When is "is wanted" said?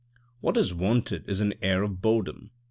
0.57-1.29